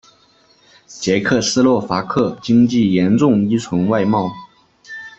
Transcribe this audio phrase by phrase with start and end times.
[0.87, 4.31] 捷克斯洛伐克经济严重依存外贸。